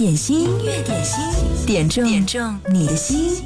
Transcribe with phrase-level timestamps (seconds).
[0.00, 1.22] 点心，音乐点心，
[1.66, 3.44] 点中点中你的心。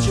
[0.00, 0.10] 中。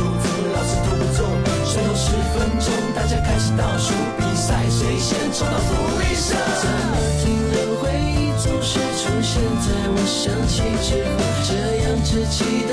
[1.71, 6.35] 最后十分钟，大家开始倒数比赛，谁先冲到福利社？
[6.59, 11.07] 怎么停了回忆总是出现在我想起之后，
[11.47, 11.49] 这
[11.83, 12.71] 样稚气的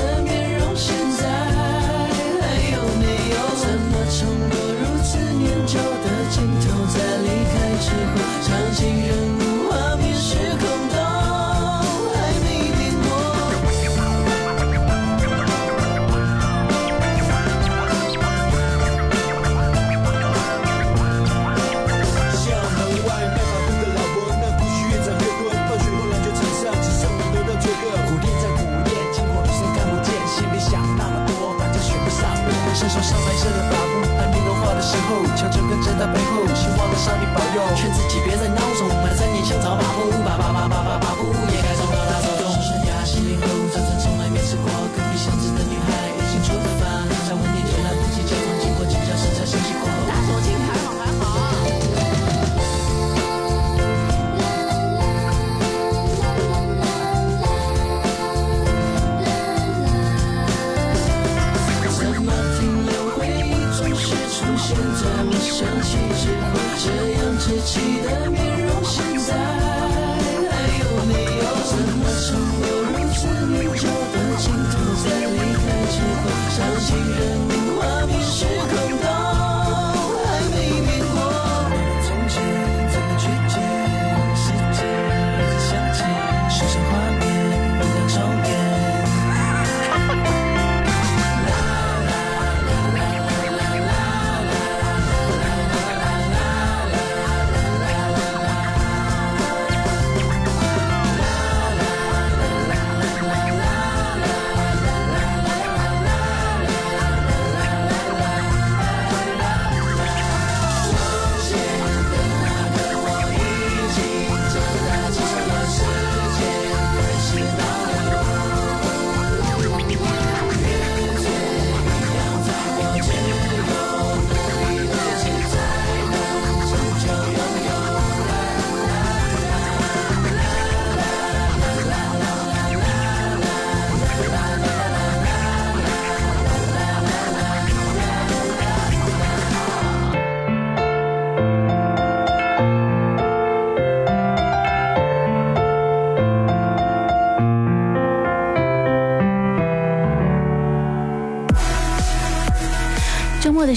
[5.68, 9.27] 久的镜头，在离开之后，场景人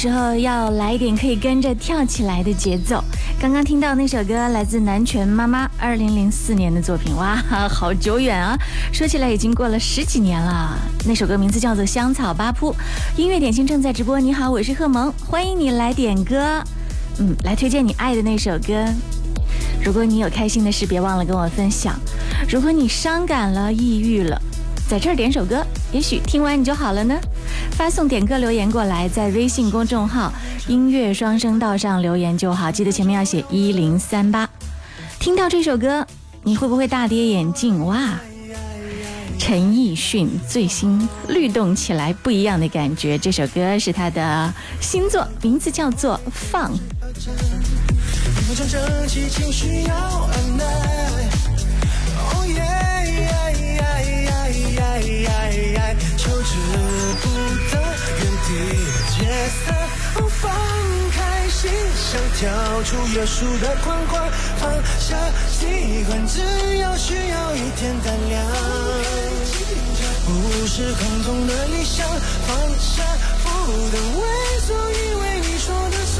[0.01, 3.03] 时候要来一点可以跟着跳起来的节奏。
[3.39, 7.35] 刚刚听到那首歌来自南拳妈妈，二零零四年的作品，哇，
[7.69, 8.57] 好久远啊！
[8.91, 10.75] 说起来已经过了十几年了。
[11.05, 12.73] 那首歌名字叫做《香草八铺》，
[13.15, 14.19] 音乐点心正在直播。
[14.19, 16.63] 你好，我是贺萌，欢迎你来点歌，
[17.19, 18.83] 嗯，来推荐你爱的那首歌。
[19.83, 21.93] 如果你有开心的事，别忘了跟我分享。
[22.49, 24.41] 如果你伤感了、抑郁了，
[24.89, 27.15] 在这儿点首歌，也许听完你就好了呢。
[27.81, 30.31] 发送点歌留言过来，在微信公众号
[30.69, 34.47] “音乐双声道”上留言就好，记得前面要写一零三八。
[35.19, 36.05] 听到这首歌，
[36.43, 37.83] 你会不会大跌眼镜？
[37.87, 38.19] 哇！
[39.39, 46.71] 陈奕迅最新律动起来不一样的感觉，这首歌是他的新作，名字叫做《放》。
[58.51, 58.75] 原地
[59.09, 59.19] 解
[59.65, 59.75] 散。
[60.15, 60.51] 哦，放
[61.11, 62.39] 开心，想跳
[62.83, 64.69] 出约束的框框，放
[64.99, 65.15] 下
[65.49, 66.41] 习惯，只
[66.77, 68.43] 要需要一点胆量。
[70.25, 70.29] 不
[70.67, 72.07] 是空洞的理想，
[72.47, 72.49] 放
[72.79, 73.03] 下
[73.39, 73.49] 负
[73.91, 74.21] 的伪
[74.67, 76.19] 装，以为你说的算。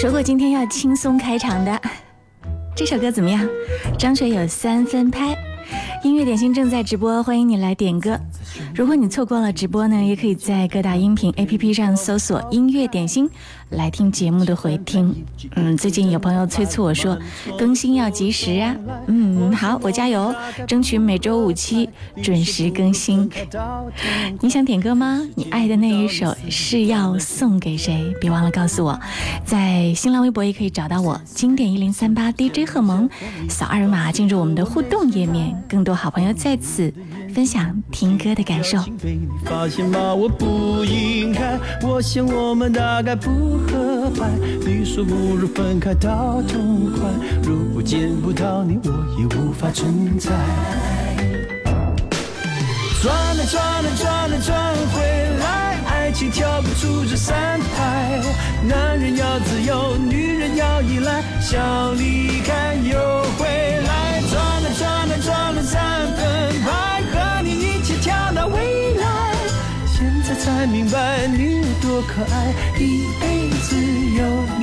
[0.00, 1.82] 说过今天要轻松开场的，
[2.76, 3.44] 这首歌怎么样？
[3.98, 5.36] 张学友三分拍，
[6.04, 8.16] 音乐点心正在直播，欢迎你来点歌。
[8.78, 13.28] 如果你错过了直播呢，也可以在各大音频 APP 上搜索“音乐点心”
[13.70, 15.12] 来听节目的回听。
[15.56, 17.18] 嗯，最近有朋友催促我说
[17.58, 18.76] 更新要及时啊。
[19.08, 20.32] 嗯，好，我加油，
[20.68, 21.90] 争取每周五期
[22.22, 23.28] 准时更新。
[24.40, 25.28] 你想点歌吗？
[25.34, 28.14] 你爱的那一首是要送给谁？
[28.20, 28.96] 别忘了告诉我，
[29.44, 33.10] 在新浪微博也可以找到我，经典一零三八 DJ 贺萌，
[33.48, 36.94] 扫二维码进入我们的互动页面，更多好朋友在此
[37.38, 38.78] 分享听歌的感受。
[39.00, 40.12] 被你发现吗？
[40.12, 41.56] 我不应该，
[41.86, 44.28] 我想我们大概不合拍。
[44.66, 47.08] 你说不如分开到痛快，
[47.44, 48.90] 如果见不到你，我
[49.20, 50.32] 也无法存在。
[53.00, 55.00] 转啊转啊转啊转回
[55.38, 58.20] 来，爱情跳不出这三拍。
[58.66, 63.46] 男人要自由，女人要依赖，想离开又回
[72.02, 73.76] 可爱，一辈子
[74.16, 74.57] 有。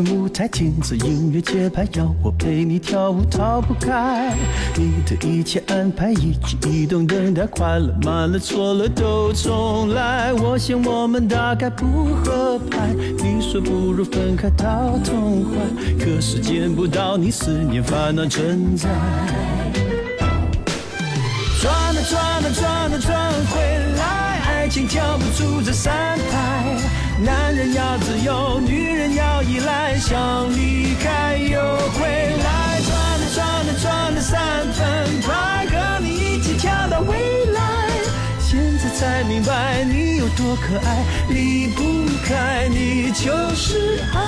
[0.00, 4.34] 舞台，听着音乐节拍，要我陪你跳舞逃不开。
[4.76, 10.32] 你的一切安排，一举一动等待，快乐慢了错了都重来。
[10.32, 15.60] 我想我们大概不合拍，你说不如分开到痛快，
[15.98, 18.88] 可是见不到你，思念烦恼成灾。
[21.60, 23.60] 转啊转啊转啊转回
[23.96, 26.41] 来，爱情跳不出这三拍。
[27.20, 32.80] 男人要自由，女人要依赖，想离开又回来。
[32.82, 32.90] 转
[33.20, 37.60] 了转了转了三分快，和你一起跳到未来。
[38.40, 44.20] 现在才明白你有多可爱，离不开你就是爱。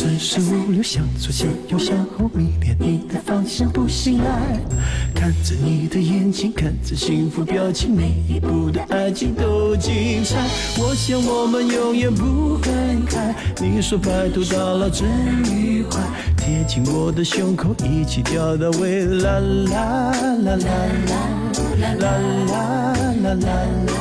[0.00, 4.58] 一二三四五六，向左向右向后，迷恋你的方向不醒来。
[5.14, 10.38] 看着你的眼睛，看着幸福表情，每一步的爱情都精彩。
[10.78, 13.34] 我想我们永远不分开。
[13.60, 15.06] 你说白头到老真
[15.52, 16.00] 愉快，
[16.34, 19.38] 贴近我的胸口，一起跳到未来。
[19.40, 20.66] 啦啦啦啦
[21.10, 22.16] 啦啦啦
[22.48, 24.00] 啦啦啦啦啦。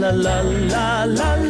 [0.00, 1.49] 啦啦啦啦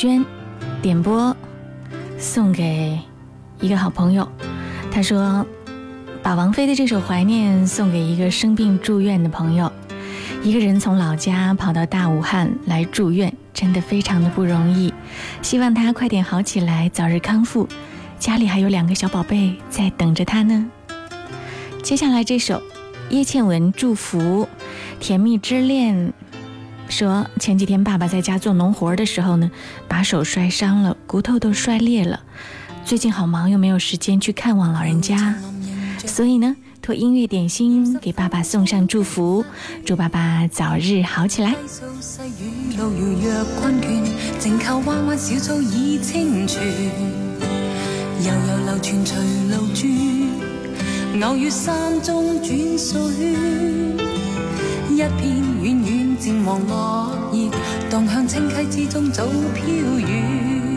[0.00, 0.24] 娟
[0.80, 1.36] 点播，
[2.20, 2.96] 送给
[3.60, 4.30] 一个好朋友。
[4.92, 5.44] 他说，
[6.22, 9.72] 把王菲的这首《怀念》送给一个生病住院的朋友。
[10.40, 14.94] 一个人从老家跑到大武汉来住院，真的非常的不容易。
[15.42, 17.66] 希望他快点好起来，早日康复。
[18.20, 20.70] 家里还有两个小宝贝在等着他呢。
[21.82, 22.62] 接下来这首
[23.10, 24.44] 叶倩文祝福
[25.00, 25.96] 《甜蜜之恋》。
[26.88, 29.50] 说前几天爸爸在家做农活的时候呢，
[29.86, 32.20] 把手摔伤了，骨头都摔裂了。
[32.84, 35.34] 最近好忙，又没有时间去看望老人家，
[36.06, 39.44] 所以呢，托音乐点心给爸爸送上祝福，
[39.84, 41.54] 祝爸爸早日好起来。
[48.20, 49.14] 悠悠流傳隨
[49.50, 49.86] 路轉，
[51.22, 53.32] 偶遇山中轉數圈，
[54.90, 55.10] 一片
[55.62, 57.48] 遠遠渐黄落叶，
[57.88, 59.64] 荡向清溪之中早飘
[59.98, 60.67] 远。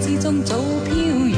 [0.00, 1.33] 之中早飘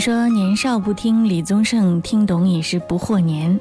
[0.00, 3.60] 说年少不听李宗盛，听懂已是不惑年。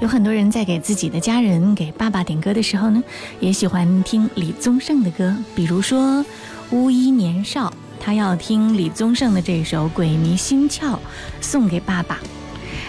[0.00, 3.02] 有很多人在给自己的家人、给爸爸点歌的时候呢，
[3.40, 5.36] 也喜欢听李宗盛的歌。
[5.52, 6.24] 比如说
[6.70, 10.92] 巫医年少，他要听李宗盛的这首《鬼迷心窍》，
[11.40, 12.20] 送给爸爸。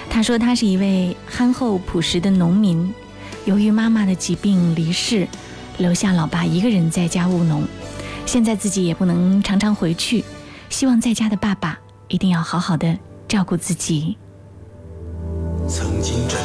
[0.08, 2.94] 他说他是一位憨厚朴实的农民，
[3.46, 5.28] 由于妈妈的疾病离世，
[5.80, 7.64] 留下老爸一个人在家务农。
[8.28, 10.24] 现在自己也不能常常回去，
[10.70, 11.80] 希望在家的爸爸
[12.12, 14.18] 一定要好好的照顾自己。
[15.68, 16.38] 曾经真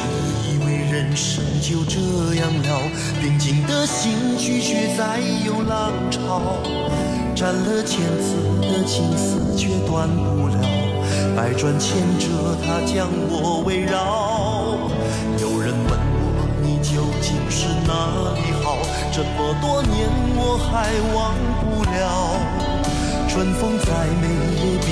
[0.47, 1.99] 以为人生就这
[2.35, 2.81] 样了，
[3.21, 6.41] 平静的心拒绝再有浪潮，
[7.35, 10.61] 斩了千次的情丝却断不了，
[11.35, 14.77] 百转千折它将我围绕。
[15.41, 17.91] 有人问我你究竟是哪
[18.35, 18.77] 里好，
[19.11, 22.76] 这么多年我还忘不了。
[23.37, 23.85] 春风再
[24.19, 24.89] 美也比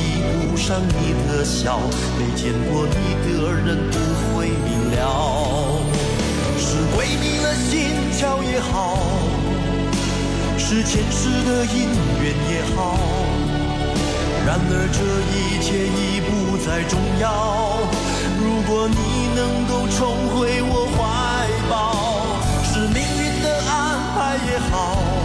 [0.47, 1.79] 不上你的笑，
[2.15, 2.93] 没见过你
[3.25, 3.97] 的人不
[4.37, 5.81] 会明了。
[6.59, 8.99] 是鬼迷了心窍也好，
[10.59, 11.89] 是前世的因
[12.21, 12.99] 缘也好，
[14.45, 15.01] 然而这
[15.33, 17.79] 一切已不再重要。
[18.37, 18.95] 如果你
[19.33, 21.01] 能够重回我怀
[21.67, 21.73] 抱，
[22.63, 23.73] 是命运的安
[24.13, 25.24] 排也好。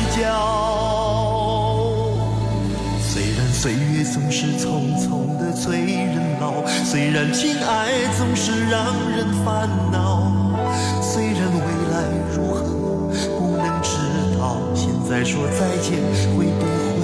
[0.21, 0.27] 角。
[3.01, 10.31] 虽然岁月总是匆匆的催人老，虽然情爱总是让人烦恼，
[11.01, 11.59] 虽然未
[11.91, 12.03] 来
[12.35, 12.61] 如何
[13.39, 13.97] 不能知
[14.37, 15.99] 道，现在说再见
[16.37, 16.65] 会不
[16.99, 17.01] 会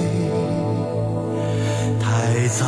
[1.98, 2.64] 太早？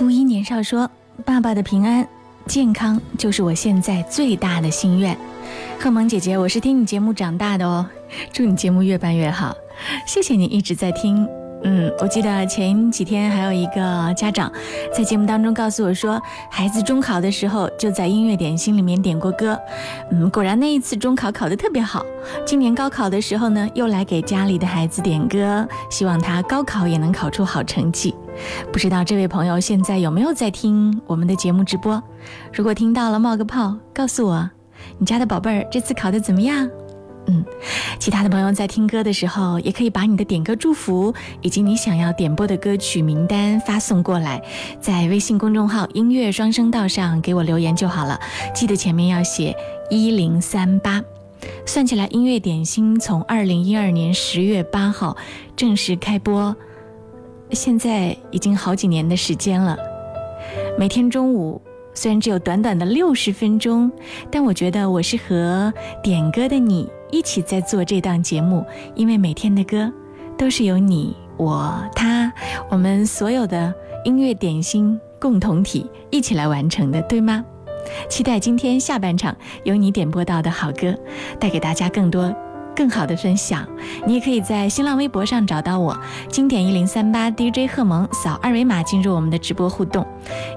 [0.00, 0.90] 无一年少说
[1.24, 2.06] ：“爸爸的平安
[2.46, 5.16] 健康就是我现在最大的心愿。”
[5.78, 7.86] 贺萌姐姐，我是听你节目长大的哦，
[8.32, 9.54] 祝你节目越办越好，
[10.06, 11.28] 谢谢你一直在听。
[11.66, 14.52] 嗯，我记得前几天还有一个家长
[14.94, 19.58] 在节目当中告诉我说，孩子中考的时候就在音乐点心里面点过歌。
[20.10, 22.04] 嗯，果然那一次中考考得特别好。
[22.46, 28.14] 今年高考的时候呢，又来给家里的孩子点歌，希望他高考也能考出好成绩。
[28.72, 32.02] 不知道这位朋友现在有没有在听我们的节目直播？
[32.52, 34.50] 如果听到了，冒个泡，告诉我，
[34.98, 36.68] 你家的宝贝儿这次考得怎么样？
[37.26, 37.42] 嗯，
[37.98, 44.42] 其他的朋友在听歌的时候，也可以把你的点歌祝福以及你想要点播的歌曲名单发送过来，
[44.78, 48.20] 在微信公众号“音乐双声道”上给我留言就好了。
[48.54, 49.56] 记得前面要写
[49.88, 51.02] 一零三八。
[51.64, 55.16] 算起来，音乐点心从二零一二年十月八号
[55.56, 56.54] 正式开播，
[57.52, 59.78] 现在已经好几年的时间了。
[60.78, 61.58] 每天中午。
[61.94, 63.90] 虽然只有短短的六十分钟，
[64.30, 69.92] 但我觉得我是和点歌的你一起在做这档节目，因为每天的歌
[70.36, 72.32] 都是由你、我、他，
[72.68, 73.72] 我们所有的
[74.04, 77.44] 音乐点心共同体一起来完成的，对吗？
[78.08, 80.94] 期待今天下半场由你点播到的好歌，
[81.38, 82.34] 带给大家更多。
[82.74, 83.66] 更好的分享，
[84.06, 85.96] 你也可以在新浪微博上找到我，
[86.28, 90.04] 经典一零三八 DJ 贺萌，扫二维码进入我们的直播互动。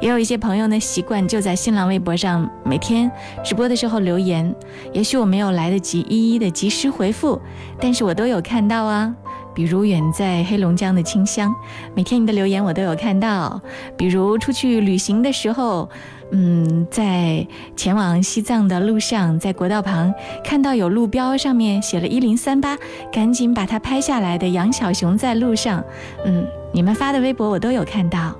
[0.02, 3.12] 也有一些朋友呢，习惯就在新浪微博上每天
[3.44, 4.54] 直播的时候留言，
[4.92, 7.40] 也许我没有来得及一一的及时回复，
[7.80, 9.14] 但是我都有看到啊。
[9.54, 11.54] 比如远在黑龙江的清香，
[11.96, 13.60] 每天你的留言我都有看到。
[13.98, 15.90] 比如出去旅行的时候。
[16.32, 20.14] 嗯，在前往西藏的路上，在国道旁
[20.44, 22.78] 看到有路标上面写了“一零三八”，
[23.12, 25.84] 赶紧把它拍下来的杨小熊在路上。
[26.26, 28.36] 嗯，你们发的微博我都有看到，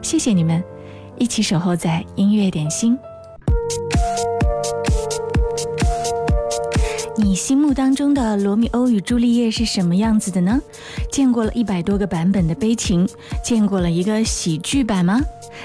[0.00, 0.62] 谢谢你们，
[1.18, 2.96] 一起守候在音乐点心。
[7.18, 10.58] 你心目当中的罗密欧与朱丽叶是什么样子的呢？
[11.10, 13.06] 见过了一百多个版本的悲情，
[13.44, 15.20] 见过了一个喜剧版吗？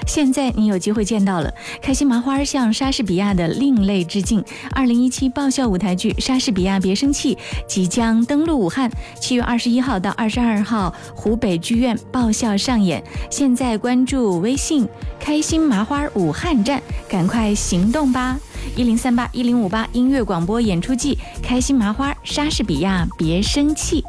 [0.06, 4.44] 现在你有机会见到了，开心麻花向莎士比亚的另类致敬。
[4.72, 7.34] 二零一七爆笑舞台剧《莎士比亚别生气》
[7.66, 13.02] 即将登陆武汉，七月二十一号到二十二号，湖北剧院爆笑上演。
[13.30, 14.86] 现在关注微信
[15.18, 18.38] “开心麻花武汉站”，赶快行动吧！
[18.78, 24.04] 一零三八一零五八音乐广播演出季，开心麻花莎士比亚别生气。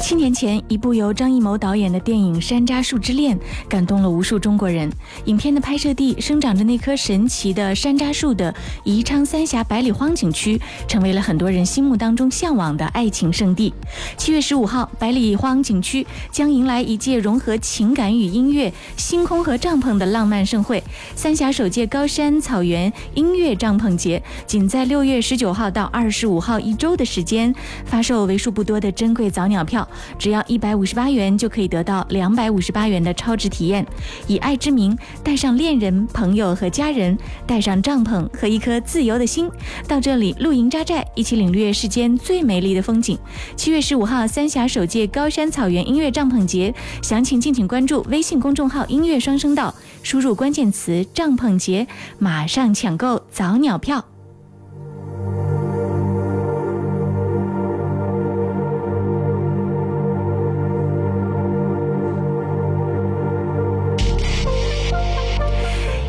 [0.00, 4.90] 七年前，一部由张艺谋导演的电影《山楂树之恋》感动了无数中国人。
[5.26, 10.58] 影片的拍摄地生长着那棵神奇的山楂树的宜昌三峡百里荒景区，
[10.88, 13.74] 成为了很多人心目当中向往的爱情圣地。
[14.16, 20.82] 七月十五号，百里荒景区将迎来一届融合情感与音乐、星空和帐篷的浪漫盛会——
[21.14, 29.86] 三峡首届高山草原音乐帐篷节，仅在六月十九号到二十五号一周的时间，发售为数不多的珍贵早鸟票。
[30.18, 33.86] 只要一百五十八元就可以得到两百五十八元的超值体验。
[34.26, 39.50] 以爱之名，带上恋人、朋友和家人，带上帐篷和一颗自由的心，
[39.86, 43.18] 到这里露营扎寨，一起领略世间最美丽的风景。
[43.56, 51.86] 七月十五号，三峡首届高山草原音乐帐篷节，详情敬请关注微信公众号“音乐双声道”，输入关键词“帐篷节”，
[52.18, 54.09] 马上抢购早鸟票。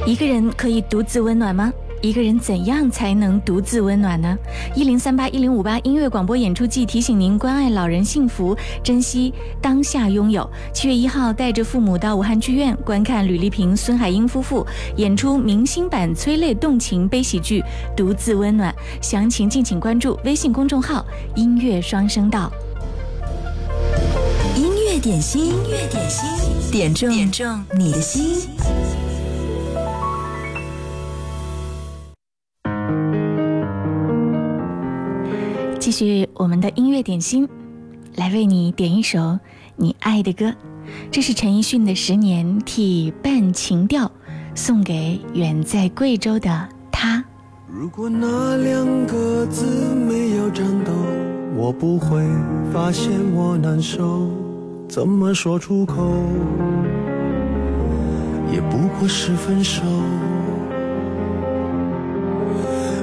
[0.06, 1.72] 一个人可以独自温暖吗？
[2.02, 4.36] 一个人怎样才能独自温暖呢？
[4.76, 10.50] 一零三八一零五八音乐广播演出季提醒您关爱老人幸福，珍惜当下拥有。
[10.74, 14.66] 七月一号，带着父母到武汉剧院观看吕丽萍、孙海英夫妇
[14.98, 17.62] 演出明星版催泪动情悲喜剧
[17.96, 18.74] 《独自温暖》，
[19.08, 21.06] 详情敬请关注微信公众号
[21.38, 22.52] “音乐双声道”。
[24.58, 26.28] 音乐点心，音乐点心，
[26.72, 28.50] 点中点中你的心。
[35.82, 37.50] 继续我们的音乐点心，
[38.14, 39.40] 来为你点一首
[39.78, 40.54] 你爱的歌。
[41.10, 44.12] 这是陈奕迅的《十年》，替半情调
[44.54, 47.26] 送给远在贵州的他。
[47.68, 49.66] 如果那两个字
[49.96, 50.92] 没有颤抖，
[51.58, 52.24] 我不会
[52.72, 54.30] 发现我难受。
[54.88, 56.12] 怎么说出口，
[58.54, 59.82] 也不过是分手。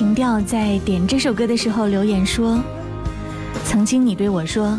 [0.00, 2.58] 情调在点这首歌的时候留言说
[3.66, 4.78] ：“曾经你对我说，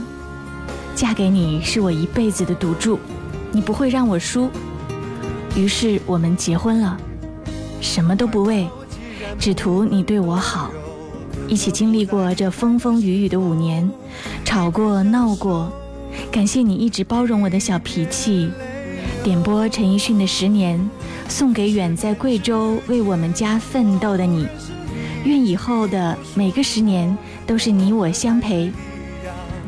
[0.95, 2.97] 嫁给你是我一辈子的赌注，
[3.51, 4.49] 你不会让我输。
[5.55, 6.97] 于是我们结婚了，
[7.81, 8.67] 什么都不为，
[9.37, 10.71] 只图你对我好。
[11.47, 13.87] 一起经历过这风风雨雨的五年，
[14.43, 15.71] 吵过闹过，
[16.31, 18.49] 感谢你一直包容我的小脾气。
[19.23, 20.79] 点播陈奕迅的《十年》，
[21.31, 24.47] 送给远在贵州为我们家奋斗的你。
[25.23, 28.71] 愿以后的每个十年都是你我相陪，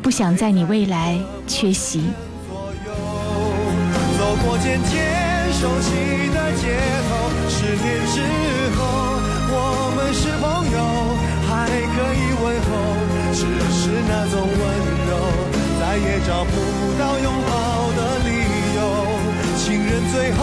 [0.02, 2.02] 不想在你未来缺席。
[4.18, 5.94] 走过渐渐熟悉
[6.34, 6.76] 的街
[7.08, 7.14] 头，
[7.48, 8.20] 十年之
[8.76, 8.82] 后，
[9.50, 9.56] 我
[9.94, 10.42] 们是朋
[10.74, 10.76] 友，
[11.48, 12.68] 还可以问候，
[13.32, 13.40] 只
[13.70, 14.60] 是那种温
[15.08, 15.12] 柔，
[15.78, 16.52] 再也找不
[16.98, 17.52] 到拥抱
[17.94, 18.28] 的理
[18.74, 18.78] 由。
[19.56, 20.42] 情人最后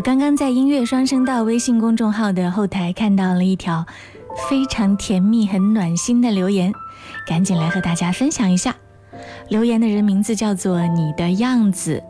[0.00, 3.84] 我刚刚在音乐双声道微信公众号的后台看到了一条
[4.48, 6.72] 非常甜蜜、很暖心的留言，
[7.26, 8.74] 赶紧来和大家分享一下。
[9.50, 12.02] 留言的人名字叫做你的样子，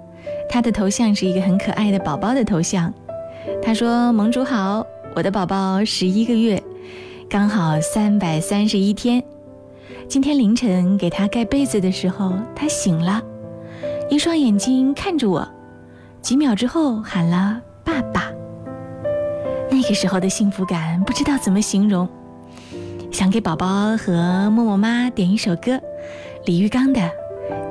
[0.48, 2.94] 他的头像是一个很可爱的宝宝的头像。
[3.60, 6.62] 他说：“盟主好，我的宝宝十一个月，
[7.28, 9.20] 刚好三百三十一天。
[10.06, 13.20] 今天凌晨给他盖被子的时候，他醒了，
[14.08, 15.48] 一双眼睛看着我，
[16.22, 18.32] 几秒之后喊了。”爸爸。
[19.68, 22.08] 那个时候的幸福感不知道怎么形容，
[23.10, 25.80] 想给宝宝和默默妈点一首歌，
[26.44, 27.00] 李玉刚的《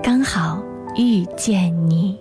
[0.04, 0.62] 刚好
[0.98, 2.18] 遇见你》。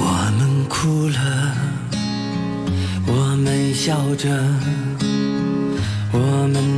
[0.00, 1.54] 我们哭了，
[3.06, 4.28] 我们笑着，
[6.12, 6.18] 我
[6.52, 6.77] 们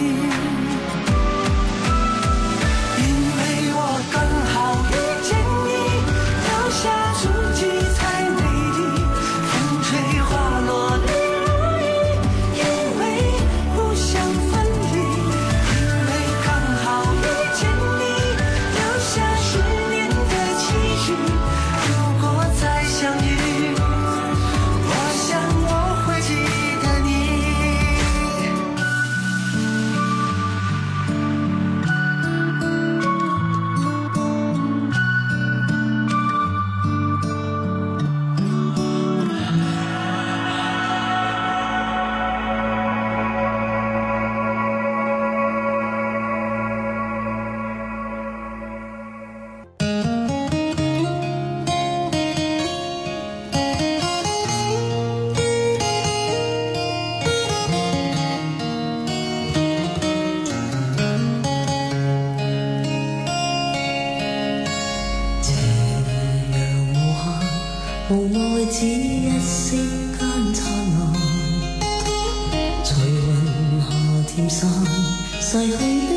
[75.51, 76.15] 逝去的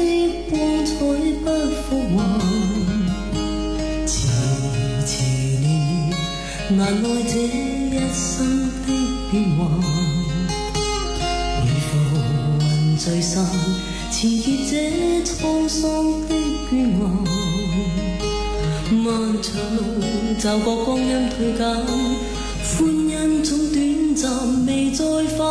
[0.49, 0.55] 光
[0.87, 0.94] 彩
[1.42, 1.51] 不
[1.83, 2.16] 復還。
[4.07, 4.09] 遲
[5.05, 5.11] 遲
[5.59, 5.66] 年
[6.09, 6.14] 月，
[6.77, 8.25] 難耐這一生
[8.87, 8.88] 的
[9.33, 9.66] 变幻。
[11.64, 12.23] 如浮雲
[12.97, 13.35] 聚散，
[14.12, 14.73] 纏結這
[15.25, 15.83] 滄桑
[16.29, 16.31] 的
[16.70, 17.03] 倦顏。
[18.92, 19.03] 漫
[19.42, 19.83] 長路，
[20.38, 21.61] 驟覺光陰退減，
[22.62, 22.79] 歡
[23.11, 23.83] 欣總短
[24.14, 24.25] 暫，
[24.64, 25.03] 未再
[25.37, 25.42] 返。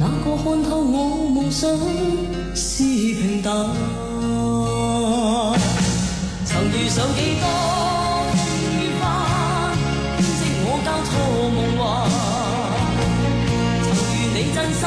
[0.00, 0.96] 哪個看透我
[1.30, 1.70] 夢想
[3.22, 3.54] 平淡？
[6.44, 7.46] 曾遇上几多
[8.32, 8.34] 风
[8.74, 9.02] 雨翻，
[10.16, 11.10] 编织我交错
[11.54, 11.80] 梦幻。
[13.84, 14.82] 曾遇你真心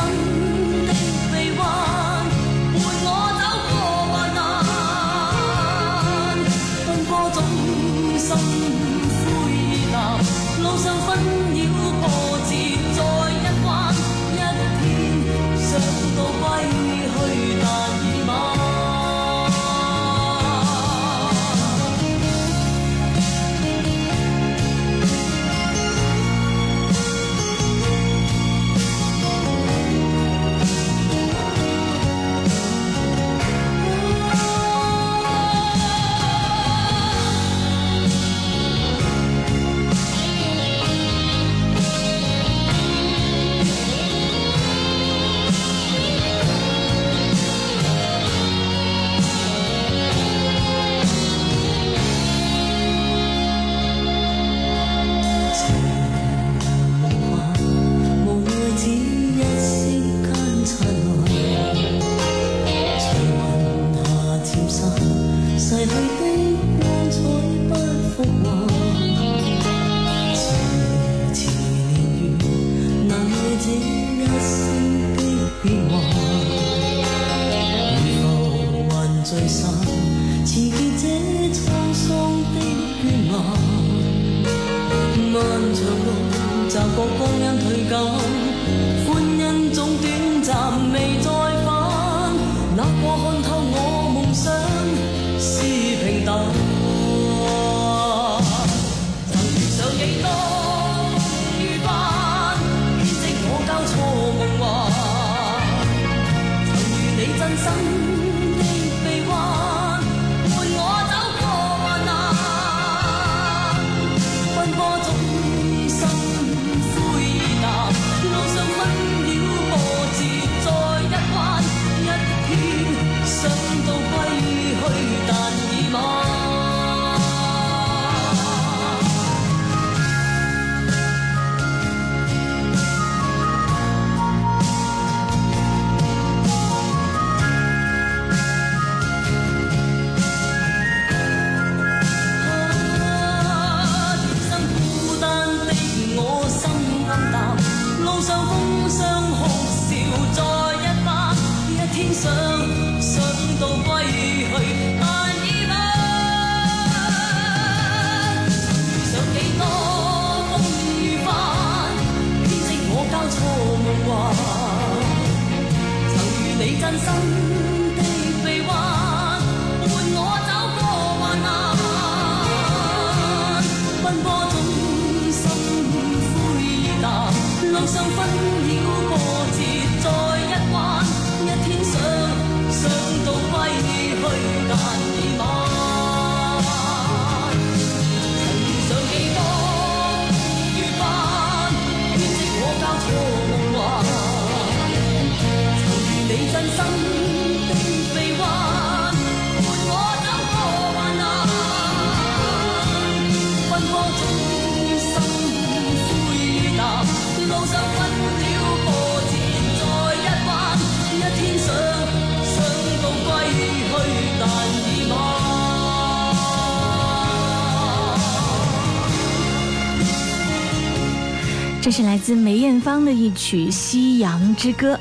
[221.98, 224.96] 是来自梅艳芳的一曲《夕阳之歌》。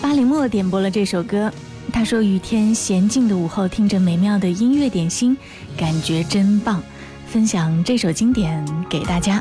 [0.00, 1.52] 巴里莫点播了这首歌，
[1.92, 5.36] 他说：“雨天闲静的午后，听着美妙的音乐点心，
[5.76, 6.82] 感觉真棒。”
[7.28, 9.38] 分享这首经典给大家。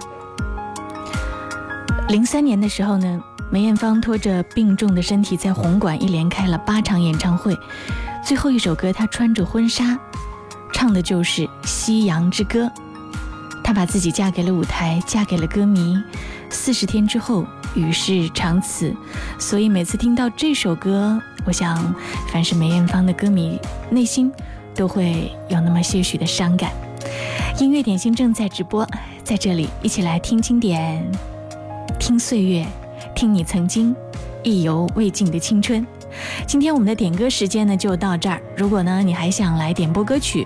[2.10, 7.58] 零三年的时候呢，梅艳芳拖着病重的身体在红馆一连开了八场演唱会，
[8.22, 9.98] 最后一首歌她穿着婚纱，
[10.74, 12.66] 唱的就是《夕阳之歌》。
[13.64, 15.98] 她把自己嫁给了舞台，嫁给了歌迷。
[16.50, 17.46] 四十天之后，
[17.76, 18.96] 与世长辞。
[19.38, 21.96] 所以每次听到这首歌，我想，
[22.32, 24.32] 凡是梅艳芳的歌迷，内心
[24.76, 26.72] 都会有那么些许的伤感。
[27.60, 28.88] 音乐点心正在直播，
[29.24, 31.06] 在这里一起来听经典，
[32.00, 32.66] 听岁月，
[33.16, 33.96] 听你曾经
[34.44, 35.86] 意犹未尽的青春。
[36.48, 38.42] 今天我们的点歌时间呢就到这儿。
[38.56, 40.46] 如果呢你还想来点播歌曲，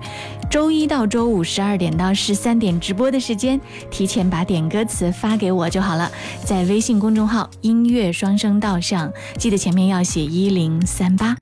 [0.50, 3.60] 周一到周五十二点到十三点直播的时间，
[3.90, 6.12] 提前把点歌词发给我就好了，
[6.44, 11.36] 在微信公众号“音乐双声道”上，记得前面要写一零三八。